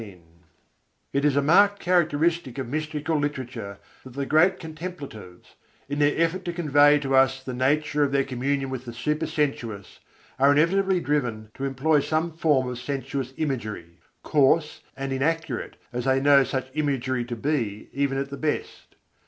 ]It 1.13 1.23
is 1.23 1.35
a 1.35 1.43
marked 1.43 1.77
characteristic 1.79 2.57
of 2.57 2.67
mystical 2.67 3.19
literature 3.19 3.77
that 4.03 4.13
the 4.13 4.25
great 4.25 4.59
contemplatives, 4.59 5.53
in 5.87 5.99
their 5.99 6.19
effort 6.19 6.43
to 6.45 6.53
convey 6.53 6.97
to 7.01 7.13
us 7.13 7.43
the 7.43 7.53
nature 7.53 8.01
of 8.03 8.11
their 8.11 8.23
communion 8.23 8.71
with 8.71 8.85
the 8.85 8.93
supersensuous, 8.93 9.99
are 10.39 10.51
inevitably 10.51 11.01
driven 11.01 11.51
to 11.53 11.65
employ 11.65 11.99
some 11.99 12.31
form 12.31 12.67
of 12.67 12.79
sensuous 12.79 13.31
imagery: 13.37 13.99
coarse 14.23 14.81
and 14.97 15.13
inaccurate 15.13 15.75
as 15.93 16.05
they 16.05 16.19
know 16.19 16.43
such 16.43 16.71
imagery 16.75 17.23
to 17.23 17.35
be, 17.35 17.87
even 17.93 18.17
at 18.17 18.31
the 18.31 18.37
best. 18.37 18.95